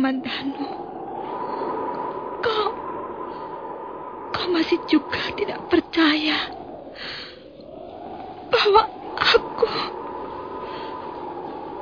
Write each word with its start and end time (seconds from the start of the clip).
Kakang 0.00 0.16
Kamandanu, 0.16 0.64
kau, 2.40 2.72
kau 4.32 4.46
masih 4.48 4.80
juga 4.88 5.20
tidak 5.36 5.60
percaya 5.68 6.40
bahwa 8.48 8.88
aku, 9.20 9.68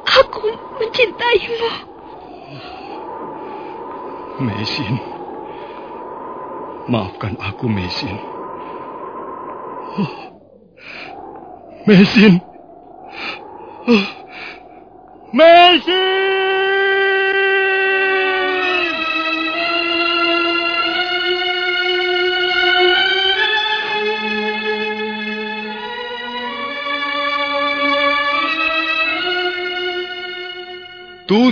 aku 0.03 0.47
mencintaimu. 0.83 1.71
Mesin. 4.43 4.95
Maafkan 6.91 7.39
aku, 7.39 7.71
Mesin. 7.71 8.19
Oh, 9.95 10.15
Mesin. 11.87 12.48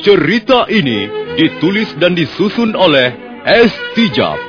Cerita 0.00 0.64
ini 0.72 1.12
ditulis 1.36 1.92
dan 2.00 2.16
disusun 2.16 2.72
oleh 2.72 3.12
S. 3.44 3.68
Tijab. 3.92 4.40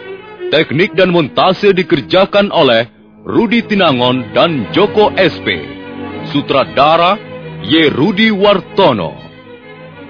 Teknik 0.47 0.95
dan 0.95 1.11
montase 1.11 1.75
dikerjakan 1.75 2.55
oleh 2.55 2.87
Rudi 3.27 3.59
Tinangon 3.67 4.31
dan 4.31 4.71
Joko 4.71 5.11
SP. 5.19 5.59
Sutradara 6.31 7.19
Y. 7.67 7.91
Rudi 7.91 8.31
Wartono. 8.31 9.11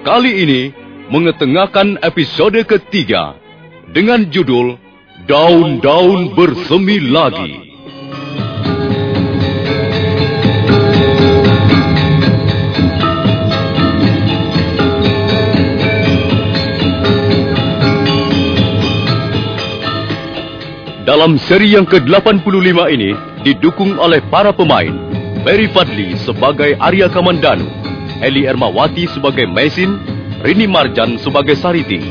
Kali 0.06 0.46
ini 0.46 0.62
mengetengahkan 1.10 1.98
episode 2.06 2.62
ketiga 2.62 3.34
dengan 3.90 4.30
judul 4.30 4.78
Daun-daun 5.26 6.38
bersemi 6.38 7.02
lagi. 7.02 7.71
Dalam 21.22 21.38
seri 21.38 21.70
yang 21.70 21.86
ke-85 21.86 22.50
ini 22.98 23.14
didukung 23.46 23.94
oleh 23.94 24.18
para 24.26 24.50
pemain 24.50 24.90
Ferry 25.46 25.70
Fadli 25.70 26.18
sebagai 26.18 26.74
Arya 26.82 27.06
Kamandanu, 27.06 27.62
Eli 28.18 28.42
Ermawati 28.42 29.06
sebagai 29.06 29.46
Mesin, 29.46 30.02
Rini 30.42 30.66
Marjan 30.66 31.22
sebagai 31.22 31.54
Sariti, 31.54 32.02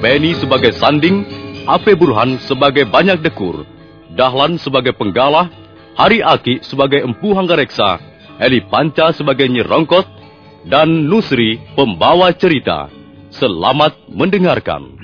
Benny 0.00 0.32
sebagai 0.40 0.72
Sanding, 0.72 1.28
Ape 1.68 2.00
Burhan 2.00 2.40
sebagai 2.48 2.88
Banyak 2.88 3.20
Dekur, 3.20 3.68
Dahlan 4.16 4.56
sebagai 4.56 4.96
Penggalah, 4.96 5.52
Hari 5.92 6.24
Aki 6.24 6.64
sebagai 6.64 7.04
Empu 7.04 7.36
Hanggareksa, 7.36 8.00
Eli 8.40 8.64
Panca 8.64 9.12
sebagai 9.12 9.52
Nyerongkot, 9.52 10.08
dan 10.64 11.12
Nusri 11.12 11.60
pembawa 11.76 12.32
cerita. 12.32 12.88
Selamat 13.28 14.00
mendengarkan. 14.08 14.96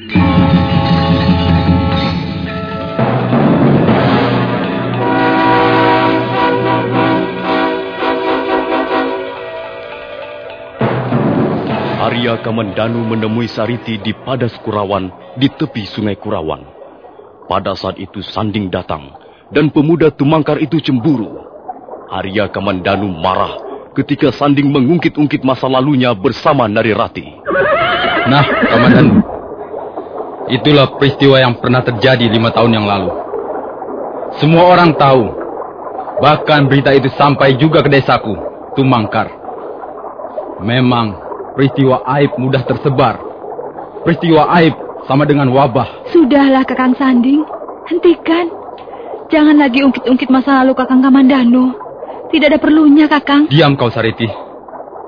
Arya 12.13 12.45
Kamandanu 12.45 13.09
menemui 13.09 13.49
Sariti 13.49 13.97
di 13.97 14.13
Padas 14.13 14.53
Kurawan 14.61 15.09
di 15.41 15.49
tepi 15.49 15.89
sungai 15.89 16.13
Kurawan. 16.21 16.61
Pada 17.49 17.73
saat 17.73 17.97
itu 17.97 18.21
Sanding 18.21 18.69
datang 18.69 19.17
dan 19.49 19.73
pemuda 19.73 20.13
Tumangkar 20.13 20.61
itu 20.61 20.77
cemburu. 20.77 21.41
Arya 22.13 22.53
Kamandanu 22.53 23.09
marah 23.09 23.57
ketika 23.97 24.29
Sanding 24.29 24.69
mengungkit-ungkit 24.69 25.41
masa 25.41 25.73
lalunya 25.73 26.13
bersama 26.13 26.69
Narirati. 26.69 27.33
Nah, 28.29 28.45
Kamandanu, 28.45 29.17
itulah 30.53 30.93
peristiwa 31.01 31.41
yang 31.41 31.57
pernah 31.65 31.81
terjadi 31.81 32.29
lima 32.29 32.53
tahun 32.53 32.77
yang 32.77 32.85
lalu. 32.85 33.09
Semua 34.37 34.69
orang 34.69 34.93
tahu, 35.01 35.33
bahkan 36.21 36.69
berita 36.69 36.93
itu 36.93 37.09
sampai 37.17 37.57
juga 37.57 37.81
ke 37.81 37.89
desaku, 37.89 38.37
Tumangkar. 38.77 39.33
Memang 40.61 41.22
peristiwa 41.55 42.03
aib 42.19 42.37
mudah 42.41 42.63
tersebar. 42.65 43.21
Peristiwa 44.03 44.51
aib 44.59 44.75
sama 45.07 45.27
dengan 45.27 45.51
wabah. 45.51 46.11
Sudahlah 46.11 46.67
Kakang 46.67 46.95
Sanding, 46.99 47.43
hentikan. 47.91 48.51
Jangan 49.33 49.57
lagi 49.57 49.81
ungkit-ungkit 49.81 50.29
masa 50.29 50.61
lalu 50.61 50.77
Kakang 50.77 51.01
Kamandano. 51.01 51.73
Tidak 52.29 52.49
ada 52.49 52.61
perlunya, 52.61 53.09
Kakang. 53.09 53.49
Diam 53.49 53.77
kau, 53.77 53.93
Sariti. 53.93 54.29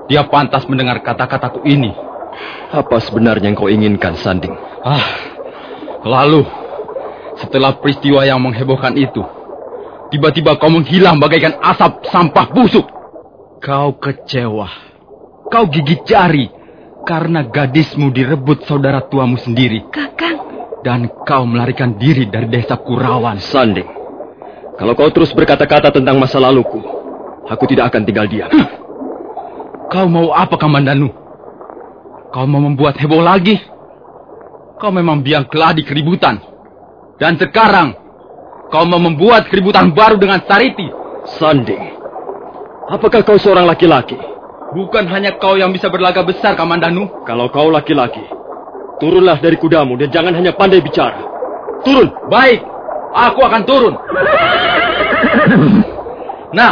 Dia 0.05 0.29
pantas 0.29 0.69
mendengar 0.69 1.01
kata-kataku 1.01 1.65
ini. 1.65 1.89
Apa 2.69 3.01
sebenarnya 3.01 3.49
yang 3.49 3.57
kau 3.57 3.69
inginkan, 3.69 4.13
Sanding? 4.17 4.53
Ah, 4.85 5.05
lalu 6.05 6.45
setelah 7.41 7.75
peristiwa 7.81 8.21
yang 8.23 8.37
menghebohkan 8.39 8.93
itu, 8.93 9.25
tiba-tiba 10.13 10.55
kau 10.61 10.69
menghilang 10.69 11.17
bagaikan 11.17 11.57
asap 11.59 12.05
sampah 12.09 12.45
busuk. 12.53 12.85
Kau 13.59 13.97
kecewa. 13.97 14.94
Kau 15.45 15.69
gigit 15.69 16.01
jari 16.09 16.49
karena 17.05 17.45
gadismu 17.45 18.09
direbut 18.09 18.65
saudara 18.65 19.05
tuamu 19.05 19.37
sendiri. 19.37 19.85
Kakang. 19.93 20.41
Dan 20.81 21.09
kau 21.25 21.45
melarikan 21.45 21.97
diri 21.97 22.29
dari 22.29 22.45
desa 22.49 22.77
Kurawan. 22.77 23.41
Sanding, 23.41 23.89
kalau 24.77 24.93
kau 24.93 25.09
terus 25.09 25.33
berkata-kata 25.33 25.89
tentang 25.89 26.21
masa 26.21 26.37
laluku, 26.37 26.77
aku 27.49 27.63
tidak 27.65 27.89
akan 27.89 28.01
tinggal 28.05 28.29
diam. 28.29 28.51
Kau 29.89 30.05
mau 30.05 30.33
apa, 30.33 30.57
Kamandanu? 30.57 31.09
Kau 32.29 32.45
mau 32.45 32.61
membuat 32.61 33.01
heboh 33.01 33.21
lagi? 33.21 33.57
Kau 34.77 34.91
memang 34.93 35.25
biang 35.25 35.49
keladi 35.49 35.81
keributan. 35.81 36.37
Dan 37.15 37.39
sekarang, 37.39 37.95
kau 38.69 38.85
mau 38.85 38.99
membuat 38.99 39.47
keributan 39.47 39.89
baru 39.89 40.19
dengan 40.19 40.43
Sariti. 40.43 40.85
Sanding, 41.25 41.81
apakah 42.91 43.25
kau 43.25 43.41
seorang 43.41 43.65
laki-laki? 43.65 44.34
Bukan 44.75 45.07
hanya 45.07 45.39
kau 45.39 45.55
yang 45.55 45.71
bisa 45.71 45.87
berlagak 45.87 46.27
besar, 46.27 46.59
Kamandanu. 46.59 47.07
Kalau 47.23 47.47
kau 47.47 47.71
laki-laki, 47.71 48.27
turunlah 48.99 49.39
dari 49.39 49.55
kudamu 49.55 49.95
dan 49.95 50.11
jangan 50.11 50.35
hanya 50.35 50.51
pandai 50.51 50.83
bicara. 50.83 51.15
Turun! 51.87 52.11
Baik, 52.27 52.59
aku 53.15 53.39
akan 53.39 53.61
turun. 53.63 53.95
Nah, 56.55 56.71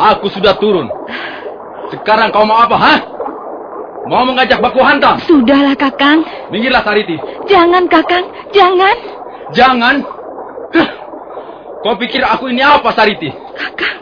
aku 0.00 0.32
sudah 0.32 0.56
turun. 0.56 0.88
Sekarang 1.92 2.32
kau 2.32 2.48
mau 2.48 2.64
apa, 2.64 2.76
hah? 2.80 2.98
Mau 4.08 4.24
mengajak 4.24 4.64
baku 4.64 4.80
hantam? 4.80 5.20
Sudahlah, 5.28 5.76
Kakang. 5.76 6.24
Minggirlah, 6.48 6.80
Sariti. 6.80 7.20
Jangan, 7.52 7.84
Kakang. 7.92 8.24
Jangan. 8.56 8.96
Jangan. 9.52 9.96
Kau 11.84 12.00
pikir 12.00 12.24
aku 12.24 12.48
ini 12.48 12.64
apa, 12.64 12.96
Sariti? 12.96 13.28
Kakang. 13.52 14.01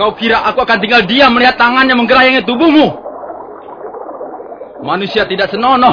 Kau 0.00 0.16
kira 0.16 0.40
aku 0.48 0.64
akan 0.64 0.80
tinggal 0.80 1.04
diam 1.04 1.28
melihat 1.36 1.60
tangannya 1.60 1.92
menggerayangi 1.92 2.48
tubuhmu? 2.48 2.88
Manusia 4.80 5.28
tidak 5.28 5.52
senonoh. 5.52 5.92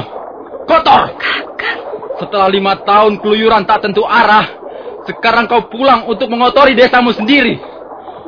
Kotor. 0.64 1.12
Kakang. 1.20 1.80
Setelah 2.16 2.48
lima 2.48 2.80
tahun 2.88 3.20
keluyuran 3.20 3.68
tak 3.68 3.84
tentu 3.84 4.08
arah, 4.08 4.48
sekarang 5.04 5.52
kau 5.52 5.68
pulang 5.68 6.08
untuk 6.08 6.32
mengotori 6.32 6.72
desamu 6.72 7.12
sendiri. 7.12 7.60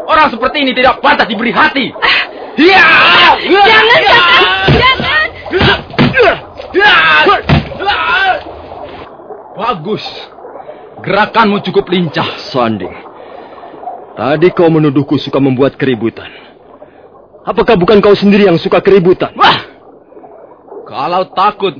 Orang 0.03 0.27
seperti 0.27 0.67
ini 0.67 0.75
tidak 0.75 0.99
pantas 0.99 1.31
diberi 1.31 1.55
hati. 1.55 1.95
Ya! 2.59 2.83
Jangan, 3.39 4.01
Kakang. 4.03 5.29
Jangan. 6.75 7.25
Bagus. 9.55 10.03
Gerakanmu 11.07 11.63
cukup 11.63 11.87
lincah. 11.87 12.27
Sanding, 12.51 12.91
tadi 14.19 14.51
kau 14.51 14.67
menuduhku 14.67 15.15
suka 15.15 15.39
membuat 15.39 15.79
keributan. 15.79 16.27
Apakah 17.47 17.79
bukan 17.79 18.03
kau 18.03 18.11
sendiri 18.11 18.51
yang 18.51 18.59
suka 18.59 18.83
keributan? 18.83 19.31
Wah! 19.39 19.63
Kalau 20.83 21.31
takut, 21.31 21.79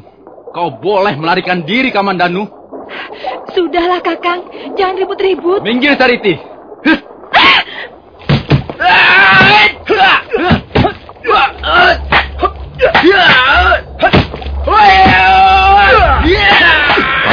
kau 0.56 0.80
boleh 0.80 1.20
melarikan 1.20 1.68
diri, 1.68 1.92
Kamandanu. 1.92 2.48
Sudahlah, 3.52 4.00
Kakang. 4.00 4.48
Jangan 4.80 4.96
ribut-ribut. 5.04 5.60
Minggir, 5.68 6.00
Sariti. 6.00 6.40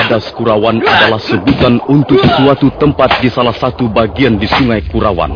Kadas 0.06 0.30
Kurawan 0.38 0.78
adalah 0.86 1.18
sebutan 1.18 1.82
untuk 1.90 2.22
suatu 2.22 2.70
tempat 2.78 3.18
di 3.18 3.26
salah 3.26 3.50
satu 3.50 3.90
bagian 3.90 4.38
di 4.38 4.46
Sungai 4.46 4.78
Kurawan. 4.86 5.34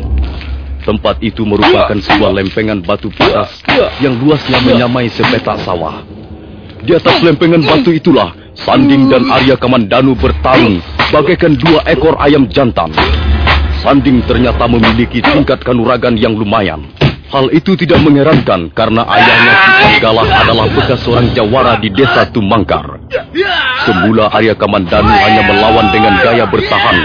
Tempat 0.87 1.19
itu 1.27 1.43
merupakan 1.43 1.99
sebuah 1.99 2.31
lempengan 2.39 2.79
batu 2.79 3.11
padas 3.11 3.51
yang 3.99 4.15
luasnya 4.23 4.63
menyamai 4.63 5.11
sepetak 5.11 5.67
sawah. 5.67 6.07
Di 6.87 6.95
atas 6.95 7.19
lempengan 7.19 7.67
batu 7.67 7.91
itulah 7.91 8.31
Sanding 8.63 9.11
dan 9.11 9.27
Arya 9.27 9.59
Kamandanu 9.59 10.15
bertarung 10.15 10.79
bagaikan 11.11 11.59
dua 11.59 11.83
ekor 11.91 12.15
ayam 12.23 12.47
jantan. 12.47 12.95
Sanding 13.83 14.23
ternyata 14.23 14.71
memiliki 14.71 15.19
tingkat 15.19 15.67
kanuragan 15.67 16.15
yang 16.15 16.39
lumayan. 16.39 16.87
Hal 17.35 17.51
itu 17.51 17.75
tidak 17.75 18.07
mengherankan 18.07 18.71
karena 18.71 19.03
ayahnya 19.03 19.55
Ki 19.83 19.99
Galah 19.99 20.47
adalah 20.47 20.67
bekas 20.71 21.03
seorang 21.03 21.35
jawara 21.35 21.75
di 21.83 21.91
desa 21.91 22.31
Tumangkar. 22.31 23.03
Semula 23.89 24.29
Arya 24.33 24.53
Kamandanu 24.57 25.09
hanya 25.09 25.43
melawan 25.49 25.89
dengan 25.93 26.15
gaya 26.21 26.45
bertahan 26.45 26.99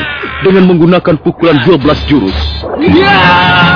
dengan 0.44 0.63
menggunakan 0.68 1.16
pukulan 1.24 1.57
12 1.63 2.10
jurus. 2.12 2.38
Anak 2.75 3.75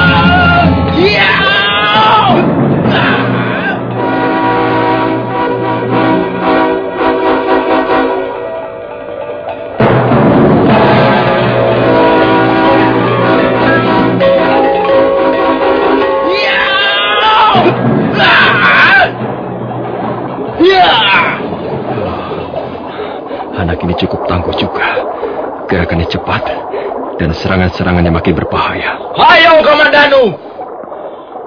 serangan-serangannya 27.40 28.12
makin 28.14 28.36
berbahaya. 28.36 29.00
Ayo, 29.16 29.64
Kamandanu! 29.64 30.24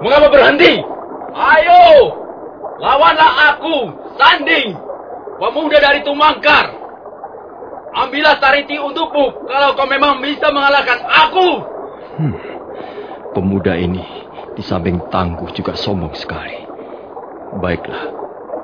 Mengapa 0.03 0.27
berhenti? 0.33 0.83
Ayo! 1.33 1.85
Lawanlah 2.83 3.55
aku, 3.55 3.94
Sanding, 4.19 4.75
pemuda 5.39 5.79
dari 5.79 6.03
Tumangkar. 6.03 6.83
Ambillah 7.93 8.41
Sariti 8.41 8.81
untukmu 8.81 9.47
kalau 9.47 9.77
kau 9.79 9.87
memang 9.87 10.19
bisa 10.19 10.50
mengalahkan 10.50 10.99
aku. 11.06 11.49
Pemuda 13.37 13.77
ini 13.79 14.03
di 14.56 14.65
samping 14.65 14.99
tangguh 15.12 15.53
juga 15.55 15.77
sombong 15.79 16.17
sekali. 16.19 16.67
Baiklah, 17.62 18.11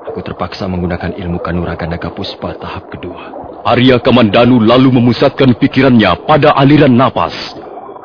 aku 0.09 0.19
terpaksa 0.25 0.67
menggunakan 0.67 1.15
ilmu 1.15 1.39
kanuragan 1.39 1.93
naga 1.93 2.11
puspa 2.11 2.57
tahap 2.57 2.89
kedua. 2.91 3.38
Arya 3.67 3.99
Kamandanu 3.99 4.63
lalu 4.63 4.95
memusatkan 4.99 5.51
pikirannya 5.57 6.15
pada 6.23 6.55
aliran 6.55 6.95
napas. 6.95 7.35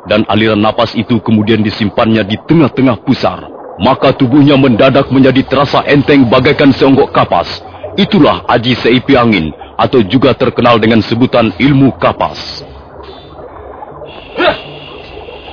Dan 0.05 0.27
aliran 0.29 0.61
napas 0.61 0.93
itu 0.99 1.23
kemudian 1.23 1.65
disimpannya 1.65 2.27
di 2.27 2.37
tengah-tengah 2.45 3.01
pusar. 3.07 3.47
Maka 3.81 4.15
tubuhnya 4.15 4.55
mendadak 4.55 5.11
menjadi 5.11 5.43
terasa 5.47 5.83
enteng 5.87 6.27
bagaikan 6.27 6.71
seonggok 6.71 7.11
kapas. 7.11 7.63
Itulah 7.95 8.43
Aji 8.51 8.75
Seipi 8.75 9.15
Angin 9.15 9.55
atau 9.79 10.03
juga 10.03 10.35
terkenal 10.35 10.79
dengan 10.79 11.03
sebutan 11.03 11.51
ilmu 11.59 11.95
kapas. 11.99 12.63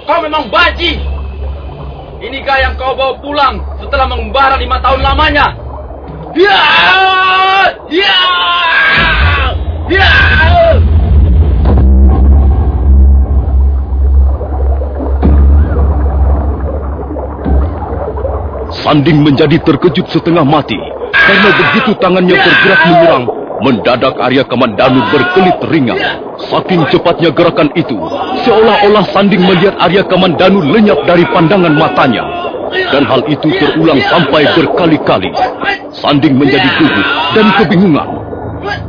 Kau 0.05 0.19
memang 0.19 0.49
baji. 0.51 0.99
Inikah 2.21 2.57
yang 2.61 2.73
kau 2.77 2.93
bawa 2.93 3.17
pulang 3.17 3.57
setelah 3.81 4.05
mengembara 4.05 4.59
lima 4.59 4.77
tahun 4.83 5.01
lamanya? 5.01 5.47
Ya! 6.37 6.61
Ya! 7.89 8.17
Ya! 9.09 9.30
Sanding 18.91 19.23
menjadi 19.23 19.55
terkejut 19.63 20.03
setengah 20.11 20.43
mati 20.43 20.75
karena 21.15 21.49
begitu 21.55 21.95
tangannya 21.95 22.35
bergerak 22.35 22.81
menyerang, 22.91 23.23
mendadak 23.63 24.19
Arya 24.19 24.43
Kamandanu 24.43 24.99
berkelit 25.15 25.63
ringan. 25.71 25.95
Saking 26.51 26.83
cepatnya 26.91 27.31
gerakan 27.31 27.71
itu, 27.79 27.95
seolah-olah 28.43 29.07
Sanding 29.15 29.47
melihat 29.47 29.79
Arya 29.79 30.03
Kamandanu 30.03 30.59
lenyap 30.75 31.07
dari 31.07 31.23
pandangan 31.23 31.71
matanya. 31.71 32.19
Dan 32.91 33.07
hal 33.07 33.23
itu 33.31 33.47
terulang 33.63 34.03
sampai 34.11 34.51
berkali-kali. 34.59 35.31
Sanding 35.95 36.35
menjadi 36.35 36.67
gugup 36.75 37.07
dan 37.31 37.47
kebingungan. 37.63 38.09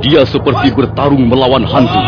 Dia 0.03 0.27
seperti 0.27 0.75
bertarung 0.75 1.31
melawan 1.31 1.63
hantu. 1.63 2.03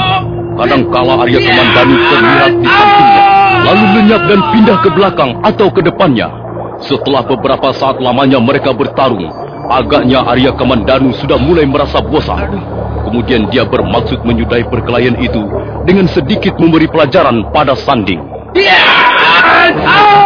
Kadangkala 0.59 1.23
Arya 1.23 1.39
Kamandanu 1.39 1.95
terlihat 2.11 2.53
di 2.59 2.67
sampingnya, 2.67 3.23
lalu 3.63 3.85
lenyap 4.03 4.23
dan 4.27 4.41
pindah 4.51 4.79
ke 4.83 4.91
belakang 4.91 5.31
atau 5.47 5.71
ke 5.71 5.79
depannya. 5.79 6.43
Setelah 6.85 7.25
beberapa 7.25 7.73
saat 7.73 7.97
lamanya 7.97 8.37
mereka 8.37 8.77
bertarung, 8.77 9.25
agaknya 9.73 10.21
Arya 10.29 10.53
Kamandanu 10.53 11.17
sudah 11.17 11.41
mulai 11.41 11.65
merasa 11.65 12.05
bosan. 12.05 12.61
Kemudian 13.09 13.49
dia 13.49 13.65
bermaksud 13.65 14.21
menyudahi 14.25 14.69
perkelahian 14.69 15.17
itu 15.21 15.41
dengan 15.89 16.09
sedikit 16.09 16.57
memberi 16.61 16.89
pelajaran 16.89 17.53
pada 17.53 17.77
Sanding. 17.77 18.21
Aduh. 18.55 20.24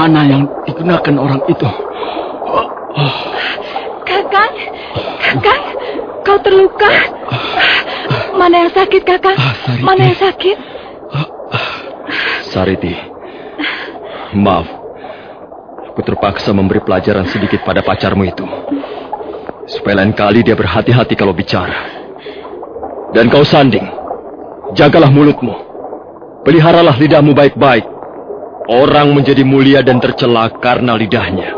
Mana 0.00 0.24
yang 0.24 0.42
digunakan 0.64 1.14
orang 1.20 1.44
itu? 1.44 1.68
Kakang, 4.08 4.54
Kakang, 5.20 5.62
kau 6.24 6.38
terluka. 6.40 6.88
Mana 8.32 8.64
yang 8.64 8.72
sakit, 8.72 9.02
Kakang? 9.04 9.36
Ah, 9.36 9.52
Sariti. 9.60 9.84
Mana 9.84 10.00
yang 10.08 10.16
sakit? 10.16 10.56
Sariti, 12.48 12.94
maaf. 14.40 14.66
Aku 15.92 16.00
terpaksa 16.00 16.56
memberi 16.56 16.80
pelajaran 16.80 17.28
sedikit 17.28 17.60
pada 17.60 17.84
pacarmu 17.84 18.24
itu. 18.24 18.48
Supaya 19.68 20.00
lain 20.00 20.16
kali 20.16 20.40
dia 20.40 20.56
berhati-hati 20.56 21.12
kalau 21.12 21.36
bicara. 21.36 21.76
Dan 23.12 23.28
kau 23.28 23.44
Sanding, 23.44 23.84
jagalah 24.72 25.12
mulutmu. 25.12 25.52
Peliharalah 26.40 26.96
lidahmu 26.96 27.36
baik-baik. 27.36 27.99
Orang 28.68 29.16
menjadi 29.16 29.40
mulia 29.46 29.80
dan 29.80 30.02
tercela 30.02 30.52
karena 30.60 30.92
lidahnya. 30.92 31.56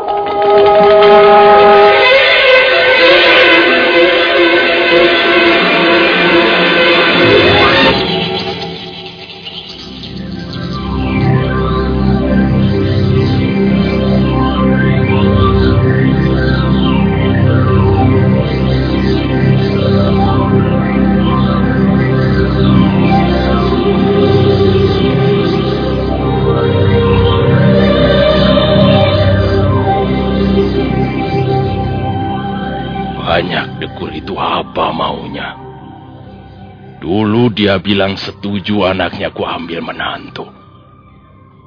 Dia 37.73 37.81
bilang 37.81 38.13
setuju 38.13 38.85
anaknya 38.85 39.33
ku 39.33 39.41
ambil 39.49 39.81
menantu. 39.81 40.45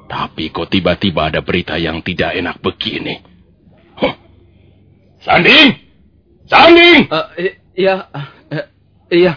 Tapi 0.06 0.54
kok 0.54 0.70
tiba-tiba 0.70 1.34
ada 1.34 1.42
berita 1.42 1.75
yang 1.75 1.98
tidak 1.98 2.30
enak 2.30 2.62
begini? 2.62 3.18
Huh. 3.98 4.14
Sanding! 5.18 5.75
Sanding! 6.46 7.10
Uh, 7.10 7.26
iya, 7.75 8.06
uh, 8.14 8.66
iya, 9.10 9.32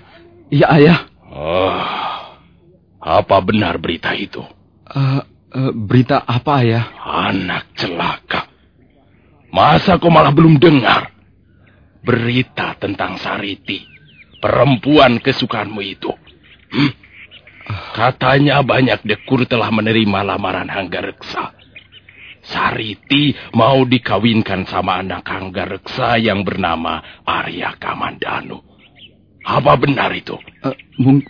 iya 0.54 0.68
ayah. 0.78 1.00
Oh, 1.34 2.38
apa 3.02 3.38
benar 3.42 3.82
berita 3.82 4.14
itu? 4.14 4.46
Uh, 4.86 5.26
uh, 5.50 5.74
berita 5.74 6.22
apa 6.22 6.62
ayah? 6.62 6.86
Anak 7.02 7.74
celaka. 7.74 8.46
Masa 9.50 9.98
kau 9.98 10.14
malah 10.14 10.30
belum 10.30 10.62
dengar? 10.62 11.18
berita 12.00 12.80
tentang 12.80 13.20
Sariti, 13.20 13.84
perempuan 14.40 15.20
kesukaanmu 15.20 15.82
itu. 15.84 16.12
Katanya 17.94 18.66
banyak 18.66 19.06
dekur 19.06 19.46
telah 19.46 19.70
menerima 19.70 20.26
lamaran 20.26 20.70
Hanggareksa. 20.70 21.54
Sariti 22.40 23.36
mau 23.54 23.86
dikawinkan 23.86 24.66
sama 24.66 25.04
anak 25.04 25.28
Hanggareksa 25.28 26.18
yang 26.18 26.42
bernama 26.42 27.22
Arya 27.28 27.78
Kamandanu. 27.78 28.58
Apa 29.46 29.78
benar 29.78 30.10
itu? 30.14 30.38
Uh, 30.66 30.76
mung 30.98 31.22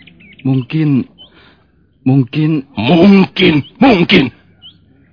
mungkin, 0.44 1.04
mungkin... 2.04 2.64
Mungkin, 2.72 3.54
mungkin. 3.76 4.24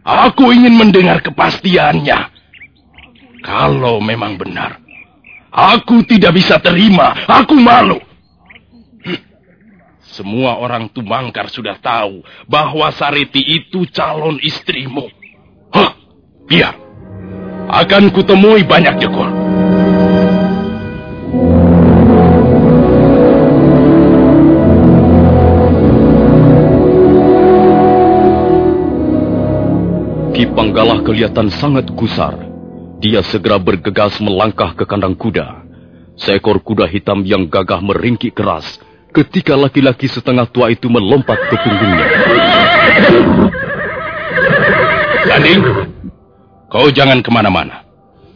Aku 0.08 0.56
ingin 0.56 0.80
mendengar 0.80 1.20
kepastiannya. 1.20 2.32
Kalau 3.44 4.00
memang 4.00 4.40
benar, 4.40 4.80
Aku 5.58 6.06
tidak 6.06 6.38
bisa 6.38 6.62
terima. 6.62 7.18
Aku 7.26 7.58
malu. 7.58 7.98
Semua 10.18 10.58
orang 10.58 10.90
Tumangkar 10.90 11.46
sudah 11.54 11.78
tahu 11.78 12.26
bahwa 12.50 12.90
Sariti 12.90 13.38
itu 13.38 13.86
calon 13.94 14.42
istrimu. 14.42 15.06
Hah, 15.70 15.94
biar. 16.50 16.74
Akan 17.70 18.10
kutemui 18.10 18.66
banyak 18.66 18.98
dekor. 18.98 19.30
Ki 30.34 30.50
Panggalah 30.50 31.06
kelihatan 31.06 31.54
sangat 31.54 31.94
gusar. 31.94 32.42
Dia 33.06 33.22
segera 33.22 33.62
bergegas 33.62 34.18
melangkah 34.18 34.74
ke 34.74 34.82
kandang 34.90 35.14
kuda. 35.14 35.62
Seekor 36.18 36.66
kuda 36.66 36.90
hitam 36.90 37.22
yang 37.22 37.46
gagah 37.46 37.86
meringkik 37.86 38.34
keras 38.34 38.82
ketika 39.18 39.58
laki-laki 39.58 40.06
setengah 40.06 40.46
tua 40.46 40.70
itu 40.70 40.86
melompat 40.86 41.42
ke 41.50 41.56
punggungnya. 41.58 42.08
Sanding, 45.26 45.62
kau 46.70 46.88
jangan 46.94 47.26
ke 47.26 47.30
mana-mana. 47.34 47.82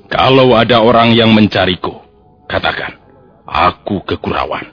Kalau 0.09 0.57
ada 0.57 0.81
orang 0.81 1.13
yang 1.13 1.31
mencariku, 1.31 2.01
katakan, 2.49 2.97
aku 3.45 4.01
kekurawan. 4.03 4.65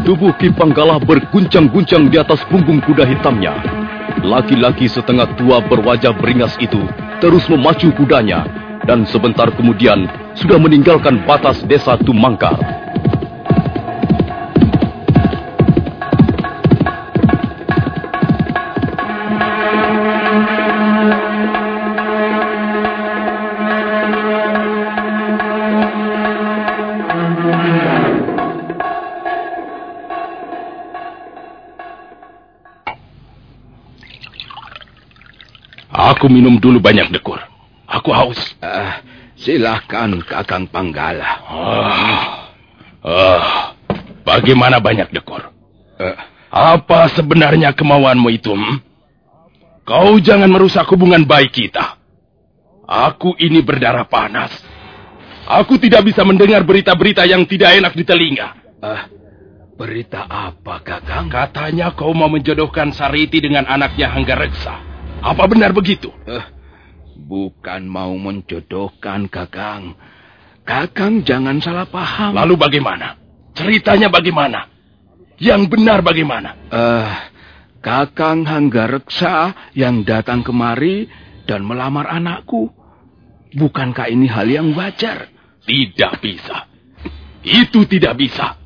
Tubuh 0.00 0.32
Ki 0.40 0.48
Panggalah 0.48 0.96
berguncang-guncang 1.04 2.08
di 2.08 2.16
atas 2.16 2.40
punggung 2.48 2.80
kuda 2.80 3.04
hitamnya. 3.04 3.52
Laki-laki 4.24 4.88
setengah 4.88 5.28
tua 5.36 5.60
berwajah 5.60 6.16
beringas 6.16 6.56
itu 6.56 6.80
terus 7.20 7.44
memacu 7.52 7.92
kudanya 7.92 8.48
dan 8.88 9.04
sebentar 9.04 9.52
kemudian 9.52 10.08
sudah 10.32 10.56
meninggalkan 10.56 11.20
batas 11.28 11.60
desa 11.68 12.00
Tumangkar. 12.00 12.56
Aku 35.90 36.30
minum 36.30 36.54
dulu 36.62 36.78
banyak 36.78 37.10
dekur. 37.10 37.42
Aku 37.90 38.14
haus. 38.14 38.38
Uh, 38.62 39.02
silahkan 39.34 40.06
Kakang 40.22 40.70
Panggala. 40.70 41.26
Ah, 41.50 42.22
uh, 43.02 43.42
bagaimana 44.22 44.78
banyak 44.78 45.10
dekur? 45.10 45.50
Uh, 45.98 46.16
apa 46.50 47.10
sebenarnya 47.10 47.74
kemauanmu 47.74 48.30
itu? 48.30 48.54
Hmm? 48.54 48.78
Kau 49.82 50.14
jangan 50.22 50.46
merusak 50.46 50.86
hubungan 50.94 51.26
baik 51.26 51.50
kita. 51.50 51.98
Aku 52.86 53.34
ini 53.42 53.58
berdarah 53.58 54.06
panas. 54.06 54.54
Aku 55.50 55.74
tidak 55.82 56.06
bisa 56.06 56.22
mendengar 56.22 56.62
berita-berita 56.62 57.26
yang 57.26 57.42
tidak 57.42 57.74
enak 57.74 57.92
di 57.98 58.04
telinga. 58.06 58.48
Uh, 58.78 59.02
berita 59.74 60.30
apa, 60.30 60.78
Kakang? 60.86 61.26
Katanya 61.26 61.90
kau 61.98 62.14
mau 62.14 62.30
menjodohkan 62.30 62.94
Sariti 62.94 63.42
dengan 63.42 63.66
anaknya 63.66 64.14
Hanggareksa. 64.14 64.89
Apa 65.20 65.44
benar 65.46 65.76
begitu? 65.76 66.08
Uh, 66.24 66.44
bukan 67.28 67.84
mau 67.84 68.12
menjodohkan, 68.16 69.28
Kakang. 69.28 69.94
Kakang 70.64 71.22
jangan 71.24 71.60
salah 71.60 71.88
paham. 71.88 72.32
Lalu 72.32 72.56
bagaimana? 72.56 73.20
Ceritanya 73.52 74.08
bagaimana? 74.08 74.68
Yang 75.40 75.72
benar 75.72 76.00
bagaimana? 76.00 76.50
Eh, 76.68 76.76
uh, 76.76 77.12
Kakang 77.80 78.44
Hanggareksa 78.44 79.72
yang 79.72 80.04
datang 80.04 80.44
kemari 80.44 81.08
dan 81.48 81.64
melamar 81.64 82.08
anakku. 82.08 82.72
Bukankah 83.56 84.12
ini 84.12 84.28
hal 84.28 84.46
yang 84.46 84.72
wajar? 84.76 85.32
Tidak 85.64 86.12
bisa. 86.20 86.68
Itu 87.40 87.88
tidak 87.88 88.20
bisa. 88.20 88.56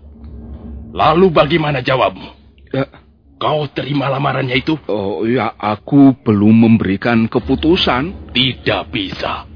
Lalu 0.94 1.30
bagaimana 1.30 1.82
jawabmu? 1.82 2.28
Uh, 2.74 3.03
Kau 3.34 3.66
terima 3.68 4.06
lamarannya 4.08 4.54
itu? 4.56 4.78
Oh 4.86 5.26
ya, 5.26 5.52
aku 5.58 6.14
belum 6.22 6.68
memberikan 6.68 7.26
keputusan. 7.26 8.32
Tidak 8.32 8.82
bisa. 8.88 9.50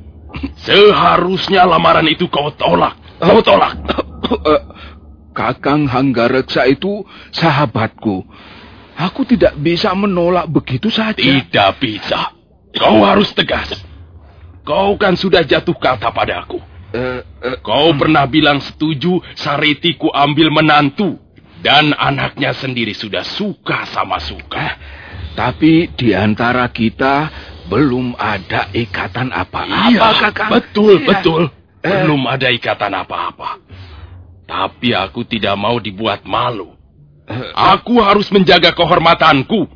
Seharusnya 0.61 1.65
lamaran 1.65 2.07
itu 2.11 2.29
kau 2.29 2.53
tolak. 2.53 2.99
Kau 3.23 3.41
tolak. 3.41 3.79
Kakang 5.33 5.87
Hanggareksa 5.87 6.67
itu 6.67 7.07
sahabatku. 7.31 8.27
Aku 8.99 9.23
tidak 9.23 9.55
bisa 9.63 9.95
menolak 9.95 10.51
begitu 10.51 10.91
saja. 10.91 11.15
Tidak 11.15 11.71
bisa. 11.79 12.35
Kau 12.75 13.07
harus 13.07 13.31
tegas. 13.31 13.79
Kau 14.67 14.99
kan 14.99 15.15
sudah 15.15 15.47
jatuh 15.47 15.79
kata 15.79 16.11
padaku. 16.11 16.59
Uh, 16.89 17.21
uh, 17.45 17.57
Kau 17.61 17.93
pernah 17.95 18.25
bilang 18.25 18.59
setuju 18.59 19.23
Saritiku 19.39 20.11
ambil 20.11 20.51
menantu. 20.51 21.21
Dan 21.59 21.91
anaknya 21.93 22.55
sendiri 22.55 22.95
sudah 22.95 23.27
suka 23.27 23.83
sama 23.91 24.23
suka. 24.23 24.79
Tapi 25.35 25.91
di 25.95 26.15
antara 26.15 26.67
kita 26.71 27.31
belum 27.67 28.15
ada 28.15 28.71
ikatan 28.73 29.29
apa-apa, 29.31 29.91
Iya, 29.93 30.11
Kakang. 30.19 30.50
betul, 30.50 31.03
Iya. 31.03 31.07
betul. 31.07 31.43
Eh. 31.83 31.91
Belum 32.07 32.23
ada 32.27 32.49
ikatan 32.50 32.91
apa-apa. 32.95 33.59
Tapi 34.49 34.97
aku 34.97 35.29
tidak 35.29 35.55
mau 35.55 35.77
dibuat 35.79 36.25
malu. 36.25 36.73
Eh, 37.29 37.53
Aku 37.55 38.00
harus 38.00 38.33
menjaga 38.33 38.73
kehormatanku. 38.73 39.69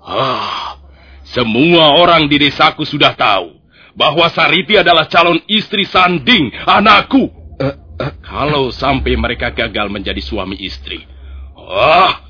Ah, 0.00 0.78
semua 1.26 1.98
orang 2.00 2.24
di 2.30 2.40
desaku 2.40 2.86
sudah 2.88 3.12
tahu 3.12 3.58
bahwa 3.92 4.24
Sariti 4.32 4.78
adalah 4.78 5.04
calon 5.10 5.36
istri 5.50 5.84
Sanding, 5.84 6.48
anakku. 6.64 7.28
Eh, 7.96 8.04
eh, 8.04 8.12
Kalau 8.20 8.68
sampai 8.72 9.16
mereka 9.16 9.52
gagal 9.52 9.88
menjadi 9.88 10.20
suami 10.20 10.56
istri, 10.60 11.04
ah, 11.56 12.24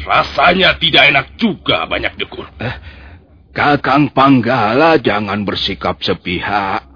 rasanya 0.00 0.76
tidak 0.80 1.12
enak 1.12 1.26
juga 1.36 1.84
banyak 1.84 2.16
dekur. 2.16 2.48
Kakang 3.50 4.14
Panggala 4.14 4.96
jangan 5.02 5.42
bersikap 5.42 5.98
sepihak. 6.00 6.86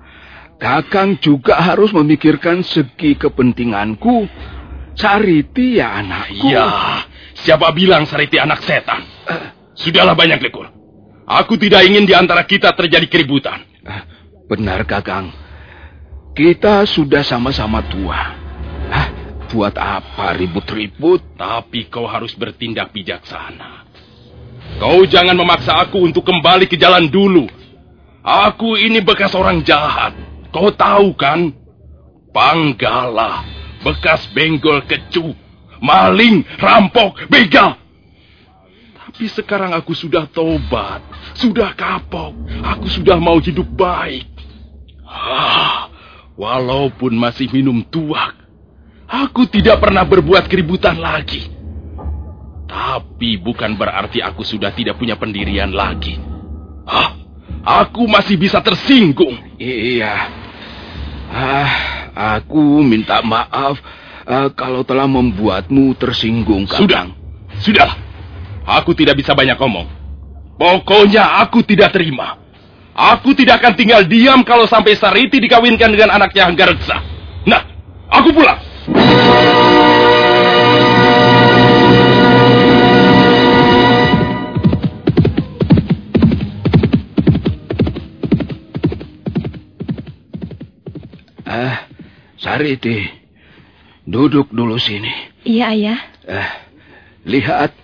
Kakang 0.62 1.18
juga 1.18 1.58
harus 1.58 1.90
memikirkan 1.90 2.62
segi 2.62 3.18
kepentinganku. 3.18 4.30
Sariti 4.94 5.82
ya 5.82 5.98
anakku. 5.98 6.46
Ya, 6.46 7.02
siapa 7.34 7.74
bilang 7.74 8.06
Sariti 8.06 8.38
anak 8.38 8.62
setan? 8.62 9.02
Sudahlah 9.74 10.14
banyak 10.14 10.38
dekur. 10.38 10.70
Aku 11.26 11.58
tidak 11.58 11.82
ingin 11.82 12.06
di 12.06 12.14
antara 12.14 12.46
kita 12.46 12.70
terjadi 12.78 13.10
keributan. 13.10 13.58
Eh, 13.82 14.02
Benar, 14.46 14.86
Kakang. 14.86 15.32
Kita 16.34 16.82
sudah 16.82 17.22
sama-sama 17.22 17.78
tua. 17.86 18.34
Hah, 18.90 19.08
buat 19.54 19.78
apa 19.78 20.34
ribut-ribut? 20.34 21.38
Tapi 21.38 21.86
kau 21.86 22.10
harus 22.10 22.34
bertindak 22.34 22.90
bijaksana. 22.90 23.86
Kau 24.82 25.06
jangan 25.06 25.38
memaksa 25.38 25.78
aku 25.78 26.02
untuk 26.02 26.26
kembali 26.26 26.66
ke 26.66 26.74
jalan 26.74 27.06
dulu. 27.06 27.46
Aku 28.26 28.74
ini 28.74 28.98
bekas 28.98 29.30
orang 29.38 29.62
jahat. 29.62 30.18
Kau 30.50 30.74
tahu 30.74 31.14
kan? 31.14 31.54
Panggala, 32.34 33.46
bekas 33.86 34.26
benggol 34.34 34.82
kecu, 34.90 35.38
maling, 35.78 36.42
rampok, 36.58 37.30
begal. 37.30 37.78
Tapi 38.98 39.30
sekarang 39.30 39.70
aku 39.70 39.94
sudah 39.94 40.26
tobat, 40.34 40.98
sudah 41.38 41.78
kapok. 41.78 42.34
Aku 42.74 42.90
sudah 42.90 43.22
mau 43.22 43.38
hidup 43.38 43.70
baik. 43.78 44.26
Ah, 45.06 45.86
walaupun 46.34 47.14
masih 47.14 47.50
minum 47.50 47.82
tuak, 47.86 48.34
aku 49.06 49.46
tidak 49.50 49.82
pernah 49.82 50.02
berbuat 50.06 50.46
keributan 50.50 50.98
lagi. 50.98 51.50
Tapi 52.64 53.38
bukan 53.38 53.78
berarti 53.78 54.18
aku 54.18 54.42
sudah 54.42 54.74
tidak 54.74 54.98
punya 54.98 55.14
pendirian 55.14 55.70
lagi. 55.70 56.18
Hah? 56.84 57.22
Aku 57.64 58.04
masih 58.04 58.36
bisa 58.36 58.60
tersinggung. 58.60 59.40
Iya. 59.56 60.28
Ah, 61.32 61.72
aku 62.36 62.84
minta 62.84 63.24
maaf 63.24 63.80
eh, 64.28 64.48
kalau 64.52 64.84
telah 64.84 65.08
membuatmu 65.08 65.96
tersinggung, 65.96 66.68
Sudah. 66.68 67.08
Kakang. 67.08 67.10
Sudah. 67.64 67.90
Aku 68.64 68.92
tidak 68.96 69.20
bisa 69.20 69.32
banyak 69.36 69.56
ngomong. 69.56 69.88
Pokoknya 70.60 71.40
aku 71.44 71.64
tidak 71.64 71.92
terima. 71.92 72.43
Aku 72.94 73.34
tidak 73.34 73.58
akan 73.58 73.74
tinggal 73.74 74.06
diam 74.06 74.46
kalau 74.46 74.70
sampai 74.70 74.94
Sariti 74.94 75.42
dikawinkan 75.42 75.90
dengan 75.90 76.14
anaknya 76.14 76.46
Hanggareksa. 76.46 77.02
Nah, 77.42 77.62
aku 78.06 78.30
pulang. 78.30 78.62
Ah, 91.42 91.90
Sariti, 92.38 93.10
duduk 94.06 94.54
dulu 94.54 94.78
sini. 94.78 95.10
Iya, 95.42 95.74
Ayah. 95.74 96.00
Eh, 96.30 96.50
lihat. 97.26 97.83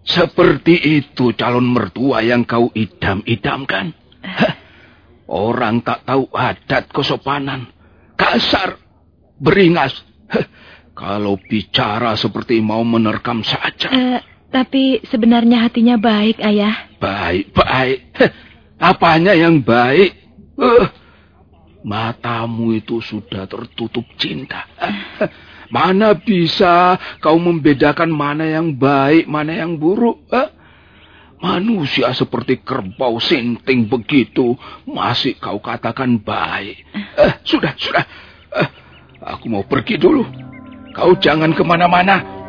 Seperti 0.00 1.02
itu 1.02 1.36
calon 1.36 1.68
mertua 1.68 2.24
yang 2.24 2.48
kau 2.48 2.72
idam-idamkan. 2.72 3.92
Orang 5.30 5.86
tak 5.86 6.02
tahu 6.08 6.26
adat 6.34 6.90
kesopanan. 6.90 7.70
Kasar. 8.18 8.80
Beringas. 9.40 9.94
Kalau 11.00 11.40
bicara 11.40 12.12
seperti 12.18 12.60
mau 12.60 12.84
menerkam 12.84 13.40
saja. 13.40 13.88
Eh, 13.88 14.20
tapi 14.52 15.00
sebenarnya 15.06 15.64
hatinya 15.64 15.96
baik, 15.96 16.42
Ayah. 16.42 16.92
Baik, 17.00 17.56
baik. 17.56 17.98
Heh, 18.20 18.30
Apanya 18.80 19.36
yang 19.36 19.60
baik? 19.60 20.12
Eh, 20.60 20.86
matamu 21.84 22.76
itu 22.76 23.00
sudah 23.00 23.44
tertutup 23.44 24.04
cinta. 24.16 24.64
Eh, 24.76 25.28
Mana 25.70 26.18
bisa 26.18 26.98
kau 27.22 27.38
membedakan 27.38 28.10
mana 28.10 28.42
yang 28.42 28.74
baik, 28.74 29.30
mana 29.30 29.54
yang 29.54 29.78
buruk? 29.78 30.26
eh? 30.34 30.50
Manusia 31.40 32.12
seperti 32.12 32.60
kerbau 32.60 33.16
sinting 33.16 33.88
begitu 33.88 34.58
masih 34.84 35.38
kau 35.40 35.56
katakan 35.62 36.20
baik. 36.20 36.84
Eh, 37.16 37.32
sudah, 37.46 37.72
sudah. 37.78 38.04
Eh, 38.60 38.68
aku 39.24 39.48
mau 39.48 39.64
pergi 39.64 39.96
dulu. 39.96 40.26
Kau 40.92 41.16
jangan 41.16 41.54
ke 41.56 41.62
mana-mana. 41.64 42.39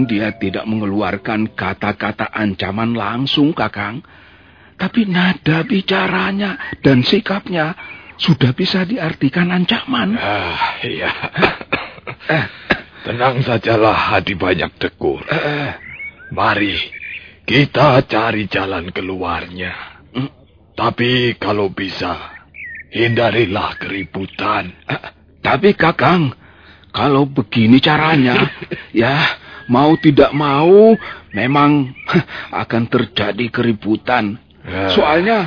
Memang 0.00 0.08
dia 0.08 0.32
tidak 0.32 0.64
mengeluarkan 0.64 1.52
kata-kata 1.52 2.32
ancaman 2.32 2.96
langsung, 2.96 3.52
Kakang. 3.52 4.00
Tapi 4.80 5.04
nada 5.04 5.60
bicaranya 5.60 6.56
dan 6.80 7.04
sikapnya 7.04 7.76
sudah 8.16 8.56
bisa 8.56 8.88
diartikan 8.88 9.52
ancaman. 9.52 10.16
Ah, 10.16 10.80
iya. 10.80 11.12
Tenang 13.04 13.44
sajalah 13.44 14.16
hadi 14.16 14.32
banyak 14.36 14.72
tekur. 14.80 15.20
Eh, 15.28 15.72
Mari, 16.32 16.76
kita 17.44 18.00
cari 18.08 18.48
jalan 18.48 18.88
keluarnya. 18.88 19.72
Hmm. 20.16 20.32
Tapi 20.72 21.36
kalau 21.36 21.68
bisa, 21.68 22.16
hindarilah 22.88 23.76
keributan. 23.76 24.72
eh, 24.88 25.02
tapi 25.44 25.76
Kakang, 25.76 26.32
kalau 26.88 27.28
begini 27.28 27.84
caranya, 27.84 28.48
ya 28.96 29.39
mau 29.70 29.94
tidak 29.94 30.34
mau 30.34 30.98
memang 31.30 31.94
akan 32.62 32.82
terjadi 32.84 33.46
keributan. 33.48 34.36
Ya. 34.60 34.90
Soalnya 34.90 35.38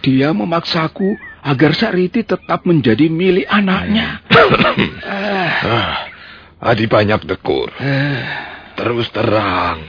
dia 0.00 0.30
memaksaku 0.30 1.16
agar 1.40 1.72
Sariti 1.72 2.20
tetap 2.20 2.62
menjadi 2.62 3.08
milik 3.08 3.48
anaknya. 3.48 4.20
Eh, 4.28 5.50
Ah, 5.66 5.96
hadi 6.62 6.84
banyak 6.84 7.24
tekur. 7.24 7.72
eh, 7.76 8.20
Terus 8.76 9.08
terang, 9.08 9.80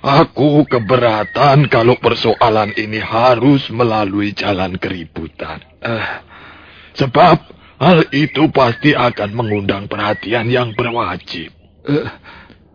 aku 0.00 0.64
keberatan 0.64 1.68
kalau 1.68 1.96
persoalan 1.96 2.72
ini 2.72 3.00
harus 3.00 3.68
melalui 3.68 4.32
jalan 4.32 4.76
keributan. 4.76 5.60
eh, 5.80 6.08
Sebab 6.94 7.36
hal 7.76 8.06
itu 8.12 8.48
pasti 8.48 8.94
akan 8.94 9.34
mengundang 9.34 9.88
perhatian 9.88 10.46
yang 10.46 10.72
berwajib. 10.72 11.50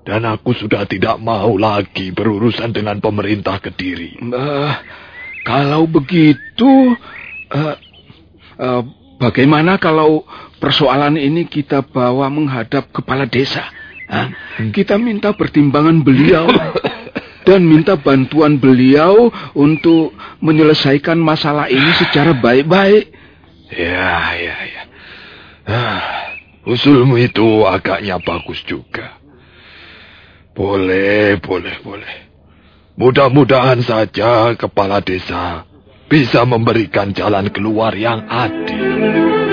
Dan 0.07 0.25
aku 0.25 0.55
sudah 0.55 0.87
tidak 0.89 1.19
mau 1.21 1.53
lagi 1.59 2.09
berurusan 2.15 2.73
dengan 2.73 2.97
pemerintah 2.97 3.61
Kediri. 3.61 4.17
eh, 4.17 4.73
kalau 5.43 5.85
begitu, 5.85 6.95
eh, 7.53 7.75
eh, 8.57 8.83
bagaimana 9.19 9.77
kalau 9.77 10.23
persoalan 10.57 11.19
ini 11.19 11.45
kita 11.45 11.83
bawa 11.85 12.31
menghadap 12.31 12.89
kepala 12.89 13.27
desa? 13.29 13.63
Hah? 14.09 14.33
Kita 14.73 14.97
minta 14.97 15.37
pertimbangan 15.37 16.01
beliau 16.01 16.49
dan 17.47 17.61
minta 17.61 17.93
bantuan 17.93 18.57
beliau 18.57 19.29
untuk 19.53 20.17
menyelesaikan 20.41 21.17
masalah 21.21 21.69
ini 21.69 21.93
secara 21.93 22.33
baik-baik. 22.33 23.13
Ya, 23.69 24.33
ya, 24.33 24.57
ya. 24.65 24.83
Ah, 25.69 26.33
usulmu 26.65 27.21
itu 27.21 27.69
agaknya 27.69 28.17
bagus 28.17 28.65
juga. 28.65 29.18
Boleh, 30.59 31.39
boleh, 31.39 31.79
boleh. 31.79 32.15
Mudah-mudahan 32.99 33.79
saja 33.79 34.59
kepala 34.59 34.99
desa 34.99 35.63
bisa 36.11 36.43
memberikan 36.43 37.15
jalan 37.15 37.47
keluar 37.47 37.95
yang 37.95 38.27
adil. 38.27 39.48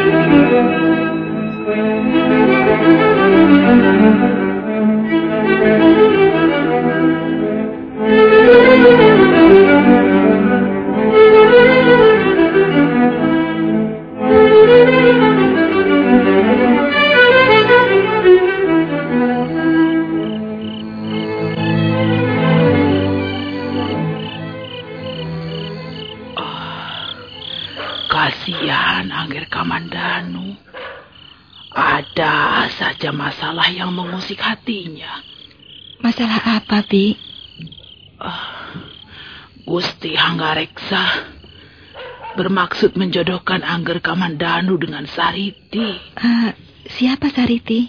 Angger 43.76 44.00
Kamandanu 44.00 44.80
dengan 44.80 45.04
Sariti. 45.04 46.00
Eh, 46.16 46.50
siapa 46.88 47.28
Sariti? 47.28 47.84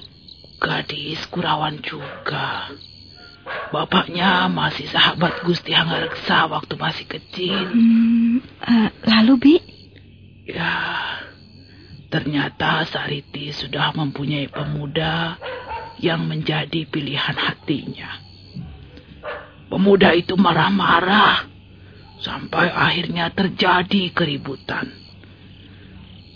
Gadis 0.59 1.23
Kurawan 1.31 1.79
juga. 1.79 2.75
Bapaknya 3.71 4.51
masih 4.51 4.83
sahabat 4.91 5.47
Gusti 5.47 5.71
Hanggareksa 5.71 6.51
waktu 6.51 6.75
masih 6.75 7.07
kecil. 7.07 7.71
Hmm, 7.71 8.43
eh, 8.43 8.89
lalu, 9.07 9.33
Bi? 9.39 9.55
Ya, 10.51 10.75
ternyata 12.11 12.83
Sariti 12.83 13.55
sudah 13.55 13.95
mempunyai 13.95 14.51
pemuda 14.51 15.39
yang 16.03 16.27
menjadi 16.27 16.83
pilihan 16.83 17.39
hatinya. 17.39 18.11
Pemuda 19.71 20.11
itu 20.11 20.35
marah-marah 20.35 21.47
sampai 22.19 22.75
akhirnya 22.75 23.31
terjadi 23.31 24.11
keributan. 24.11 25.06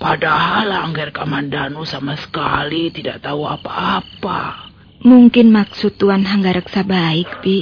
Padahal 0.02 0.74
Angger 0.74 1.14
Kamandanu 1.14 1.86
sama 1.86 2.18
sekali 2.18 2.90
tidak 2.90 3.22
tahu 3.22 3.46
apa-apa. 3.46 4.74
Mungkin 5.06 5.54
maksud 5.54 6.02
Tuan 6.02 6.26
Hanggareksa 6.26 6.82
baik, 6.82 7.46
Bi. 7.46 7.62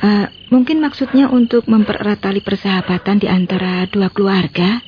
Eh, 0.00 0.26
mungkin 0.48 0.80
maksudnya 0.80 1.28
untuk 1.28 1.68
mempererat 1.68 2.24
tali 2.24 2.40
persahabatan 2.40 3.20
di 3.20 3.28
antara 3.28 3.84
dua 3.92 4.08
keluarga. 4.08 4.80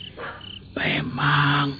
Memang 0.72 1.76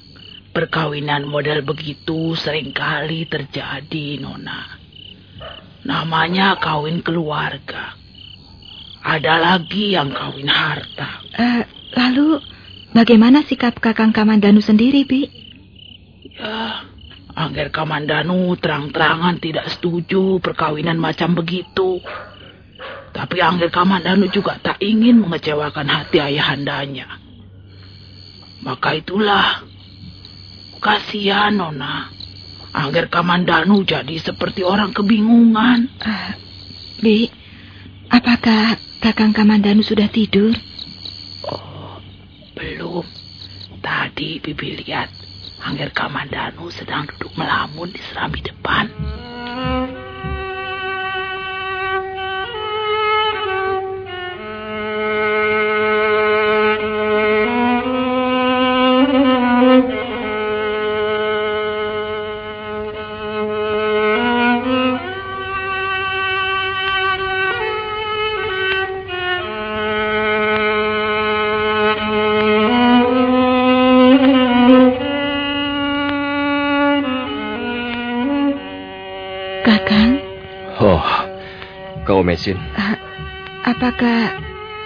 perkawinan 0.53 1.25
model 1.25 1.65
begitu 1.65 2.37
sering 2.37 2.77
kali 2.77 3.25
terjadi, 3.25 4.21
Nona. 4.21 4.77
Namanya 5.89 6.61
kawin 6.61 7.01
keluarga. 7.01 7.97
Ada 9.01 9.41
lagi 9.41 9.97
yang 9.97 10.13
kawin 10.13 10.53
harta. 10.53 11.25
Eh, 11.33 11.65
lalu, 11.97 12.52
bagaimana 12.93 13.45
sikap 13.45 13.77
Kakang 13.81 14.13
Kamandanu 14.13 14.61
sendiri, 14.61 15.05
Bi? 15.05 15.29
Ya, 16.37 16.87
Angger 17.33 17.73
Kamandanu 17.73 18.53
terang-terangan 18.61 19.41
tidak 19.41 19.73
setuju 19.73 20.41
perkawinan 20.41 21.01
macam 21.01 21.33
begitu. 21.33 22.01
Tapi 23.13 23.41
Angger 23.41 23.69
Kamandanu 23.69 24.29
juga 24.29 24.61
tak 24.61 24.81
ingin 24.81 25.21
mengecewakan 25.21 25.89
hati 25.89 26.21
ayahandanya. 26.21 27.21
Maka 28.63 28.95
itulah, 28.97 29.65
kasihan 30.79 31.57
Nona. 31.57 32.09
Angger 32.73 33.13
Kamandanu 33.13 33.85
jadi 33.85 34.17
seperti 34.17 34.65
orang 34.65 34.97
kebingungan. 34.97 35.93
Eh, 36.01 36.31
Bi, 37.05 37.29
apakah 38.09 38.81
Kakang 39.03 39.37
Kamandanu 39.37 39.85
sudah 39.85 40.09
tidur? 40.09 40.57
Belum. 42.63 43.03
Tadi 43.83 44.39
Bibi 44.39 44.87
lihat 44.87 45.11
Angger 45.67 45.91
Kamandanu 45.91 46.71
sedang 46.71 47.11
duduk 47.11 47.35
melamun 47.35 47.91
di 47.91 47.99
serambi 47.99 48.39
depan. 48.39 48.87
Kau 82.43 82.51
Mesin? 82.51 82.59
eh, 82.59 82.97
apakah 83.63 84.19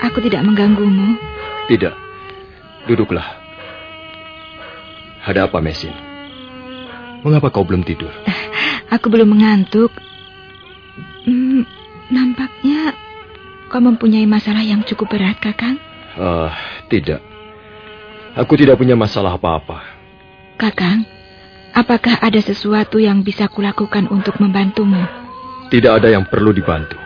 aku 0.04 0.20
tidak 0.28 0.44
mengganggumu? 0.44 1.16
Tidak. 1.72 1.94
Duduklah. 2.84 3.24
Ada 5.24 5.48
apa, 5.48 5.58
Mesin? 5.64 5.96
Mengapa 7.24 7.48
kau 7.48 7.64
belum 7.64 7.82
tidur? 7.82 8.12
Aku 8.92 9.08
belum 9.08 9.32
mengantuk. 9.32 9.90
Hmm, 11.24 11.66
nampaknya 12.12 12.92
kau 13.72 13.80
mempunyai 13.82 14.28
masalah 14.28 14.62
yang 14.62 14.84
cukup 14.84 15.16
berat, 15.16 15.40
Kakang. 15.40 15.80
Ah, 16.14 16.52
tidak. 16.92 17.24
Aku 18.36 18.54
tidak 18.54 18.76
punya 18.76 18.94
masalah 18.94 19.34
apa-apa. 19.40 19.80
Kakang, 20.60 21.08
apakah 21.72 22.20
ada 22.20 22.38
sesuatu 22.38 23.00
yang 23.00 23.24
bisa 23.24 23.48
kulakukan 23.48 24.06
untuk 24.12 24.38
membantumu? 24.38 25.02
Tidak 25.72 25.90
ada 25.90 26.12
yang 26.12 26.28
perlu 26.30 26.54
dibantu. 26.54 27.05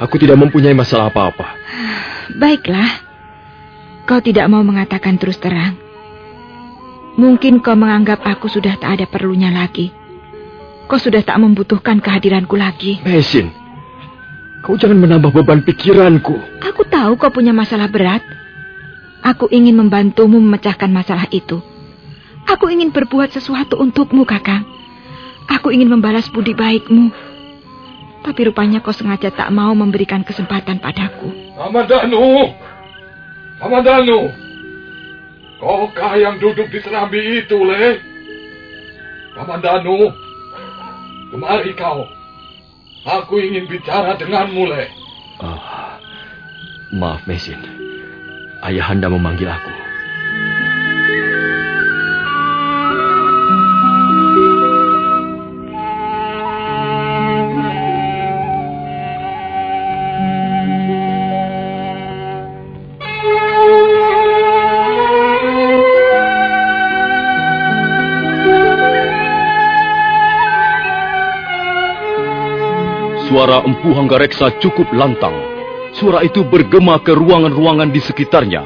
Aku 0.00 0.18
tidak 0.18 0.38
mempunyai 0.40 0.74
masalah 0.74 1.10
apa-apa. 1.10 1.54
Baiklah, 2.34 2.88
kau 4.10 4.18
tidak 4.18 4.50
mau 4.50 4.66
mengatakan 4.66 5.14
terus 5.20 5.38
terang. 5.38 5.78
Mungkin 7.14 7.62
kau 7.62 7.78
menganggap 7.78 8.26
aku 8.26 8.50
sudah 8.50 8.74
tak 8.74 8.98
ada 8.98 9.06
perlunya 9.06 9.54
lagi. 9.54 9.94
Kau 10.90 10.98
sudah 10.98 11.22
tak 11.22 11.38
membutuhkan 11.38 12.02
kehadiranku 12.02 12.58
lagi. 12.58 12.98
Mesin, 13.06 13.54
kau 14.66 14.74
jangan 14.74 14.98
menambah 14.98 15.30
beban 15.30 15.62
pikiranku. 15.62 16.34
Aku 16.58 16.82
tahu 16.90 17.14
kau 17.14 17.30
punya 17.30 17.54
masalah 17.54 17.86
berat. 17.86 18.20
Aku 19.24 19.48
ingin 19.48 19.78
membantumu 19.78 20.42
memecahkan 20.42 20.90
masalah 20.90 21.30
itu. 21.30 21.62
Aku 22.44 22.68
ingin 22.68 22.92
berbuat 22.92 23.32
sesuatu 23.32 23.80
untukmu, 23.80 24.28
Kakang. 24.28 24.68
Aku 25.48 25.72
ingin 25.72 25.88
membalas 25.88 26.28
budi 26.28 26.52
baikmu. 26.52 27.08
Tapi 28.24 28.40
rupanya 28.48 28.80
kau 28.80 28.96
sengaja 28.96 29.28
tak 29.28 29.52
mau 29.52 29.76
memberikan 29.76 30.24
kesempatan 30.24 30.80
padaku. 30.80 31.28
Kamandanu! 31.60 32.56
Kamandanu! 33.60 34.20
Kaukah 35.60 36.16
yang 36.16 36.40
duduk 36.40 36.72
di 36.72 36.80
serambi 36.80 37.44
itu, 37.44 37.60
Le? 37.60 38.00
Kamandanu! 39.36 40.08
Kemari 41.36 41.76
kau. 41.76 42.08
Aku 43.04 43.36
ingin 43.36 43.68
bicara 43.68 44.16
denganmu, 44.16 44.72
Le. 44.72 44.88
Ah, 45.44 46.00
maaf, 46.96 47.28
Mesin. 47.28 47.60
Ayahanda 48.64 49.12
memanggil 49.12 49.52
aku. 49.52 49.83
Suara 73.34 73.66
Empu 73.66 73.90
Hanggareksa 73.90 74.62
cukup 74.62 74.94
lantang. 74.94 75.34
Suara 75.90 76.22
itu 76.22 76.46
bergema 76.46 77.02
ke 77.02 77.18
ruangan-ruangan 77.18 77.90
di 77.90 77.98
sekitarnya. 77.98 78.62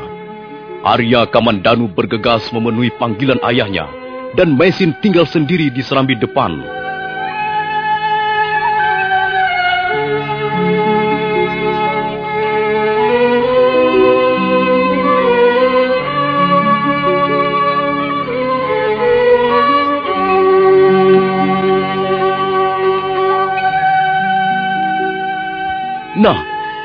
Arya 0.85 1.25
Kamandanu 1.25 1.89
bergegas 1.89 2.53
memenuhi 2.53 2.93
panggilan 3.01 3.41
ayahnya 3.49 3.89
dan 4.37 4.53
Mesin 4.53 4.93
tinggal 5.01 5.25
sendiri 5.25 5.73
di 5.73 5.81
serambi 5.81 6.21
depan. 6.21 6.78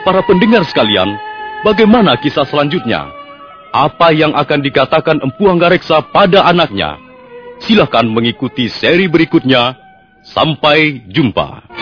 Para 0.04 0.22
pendengar 0.24 0.68
sekalian, 0.68 1.16
bagaimana 1.64 2.20
kisah 2.20 2.46
selanjutnya? 2.48 3.10
Apa 3.74 4.14
yang 4.14 4.38
akan 4.38 4.60
dikatakan 4.62 5.18
Empu 5.24 5.50
Hanggareksa 5.50 6.14
pada 6.14 6.46
anaknya? 6.46 7.02
Silahkan 7.64 8.06
mengikuti 8.06 8.70
seri 8.70 9.10
berikutnya. 9.10 9.82
Sampai 10.24 11.04
jumpa. 11.12 11.73